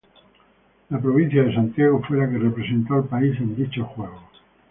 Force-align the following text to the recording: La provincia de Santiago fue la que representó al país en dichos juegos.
La 0.89 0.99
provincia 0.99 1.43
de 1.43 1.53
Santiago 1.53 2.01
fue 2.07 2.17
la 2.17 2.27
que 2.27 2.39
representó 2.39 2.95
al 2.95 3.03
país 3.03 3.37
en 3.39 3.55
dichos 3.55 3.85
juegos. 3.89 4.23